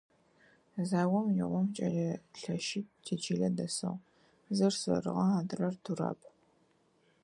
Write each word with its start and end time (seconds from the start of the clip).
Заом 0.89 1.27
игъом 1.41 1.67
кӏэлэ 1.75 2.09
лъэщитӏу 2.41 2.97
тичылэ 3.03 3.49
дэсыгъ; 3.57 4.03
зыр– 4.55 4.73
сэрыгъэ, 4.81 5.25
адрэр– 5.39 5.75
Тураб. 5.83 6.19